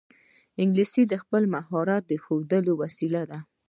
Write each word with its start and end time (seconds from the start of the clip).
انګلیسي 0.61 1.03
د 1.07 1.13
خپل 1.23 1.43
مهارت 1.53 2.05
ښودلو 2.23 2.73
وسیله 2.81 3.21
ده 3.29 3.39